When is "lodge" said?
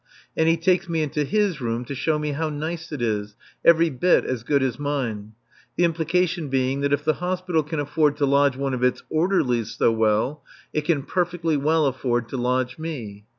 8.25-8.57, 12.37-12.79